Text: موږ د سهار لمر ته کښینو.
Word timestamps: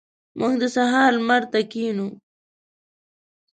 موږ 0.39 0.53
د 0.61 0.63
سهار 0.75 1.09
لمر 1.19 1.41
ته 1.51 1.59
کښینو. 1.71 2.07